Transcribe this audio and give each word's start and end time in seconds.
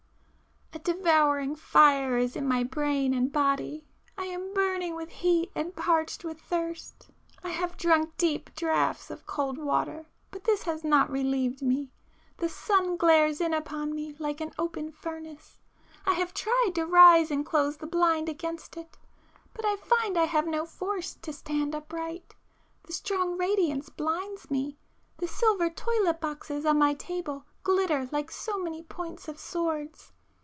·····A 0.99 1.03
devouring 1.03 1.55
fire 1.55 2.17
is 2.17 2.35
in 2.35 2.47
my 2.47 2.63
brain 2.63 3.13
and 3.13 3.31
body,—I 3.31 4.23
am 4.25 4.53
burning 4.53 4.95
with 4.95 5.09
heat 5.11 5.51
and 5.53 5.75
parched 5.75 6.23
with 6.23 6.39
thirst,—I 6.41 7.49
have 7.49 7.77
drunk 7.77 8.15
deep 8.17 8.55
draughts 8.55 9.11
of 9.11 9.27
cold 9.27 9.57
water, 9.59 10.07
but 10.31 10.45
this 10.45 10.63
has 10.63 10.83
not 10.83 11.11
relieved 11.11 11.61
me. 11.61 11.91
The 12.37 12.49
sun 12.49 12.95
glares 12.95 13.41
in 13.41 13.53
upon 13.53 13.93
me 13.93 14.15
like 14.17 14.39
an 14.41 14.53
open 14.57 14.91
furnace,—I 14.91 16.13
have 16.13 16.33
tried 16.33 16.71
to 16.75 16.85
rise 16.85 17.29
and 17.29 17.45
close 17.45 17.77
the 17.77 17.85
blind 17.85 18.27
against 18.29 18.75
it, 18.77 18.97
but 19.53 19.65
find 19.81 20.17
I 20.17 20.23
have 20.23 20.47
no 20.47 20.65
force 20.65 21.13
to 21.21 21.33
stand 21.33 21.75
upright. 21.75 22.33
The 22.83 22.93
strong 22.93 23.37
radiance 23.37 23.89
blinds 23.89 24.49
me:—the 24.49 25.27
silver 25.27 25.69
toilet 25.69 26.21
boxes 26.21 26.65
on 26.65 26.79
my 26.79 26.93
table 26.95 27.45
glitter 27.61 28.07
like 28.11 28.31
so 28.31 28.57
many 28.57 28.81
points 28.81 29.27
of 29.27 29.37
swords. 29.37 30.13